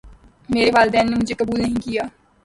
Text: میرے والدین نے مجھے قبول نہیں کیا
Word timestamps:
میرے 0.49 0.71
والدین 0.75 1.05
نے 1.09 1.15
مجھے 1.15 1.35
قبول 1.39 1.59
نہیں 1.61 1.75
کیا 1.83 2.03